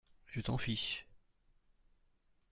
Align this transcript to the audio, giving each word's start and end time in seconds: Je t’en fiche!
Je 0.25 0.41
t’en 0.41 0.57
fiche! 0.57 1.05